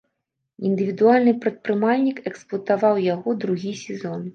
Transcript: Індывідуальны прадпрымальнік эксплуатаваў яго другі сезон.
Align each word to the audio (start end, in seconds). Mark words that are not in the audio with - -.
Індывідуальны 0.69 1.35
прадпрымальнік 1.45 2.17
эксплуатаваў 2.33 2.95
яго 3.15 3.41
другі 3.47 3.81
сезон. 3.89 4.21